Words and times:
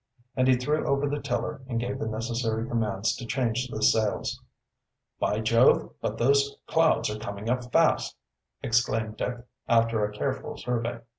And 0.35 0.47
he 0.47 0.55
threw 0.55 0.83
over 0.87 1.07
the 1.07 1.21
tiller 1.21 1.61
and 1.67 1.79
gave 1.79 1.99
the 1.99 2.07
necessary 2.07 2.67
commands 2.67 3.15
to 3.17 3.25
change 3.27 3.67
the 3.67 3.83
sails. 3.83 4.41
"By 5.19 5.41
Jove, 5.41 5.91
but 6.01 6.17
those 6.17 6.55
clouds 6.65 7.11
are 7.11 7.19
coming 7.19 7.51
up 7.51 7.71
fast!" 7.71 8.17
exclaimed 8.63 9.17
Dick, 9.17 9.37
after 9.69 10.03
a 10.03 10.11
careful 10.11 10.57
survey. 10.57 11.01